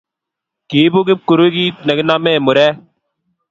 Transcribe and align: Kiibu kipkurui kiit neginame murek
Kiibu 0.67 0.99
kipkurui 1.07 1.49
kiit 1.55 1.77
neginame 1.85 2.31
murek 2.45 2.75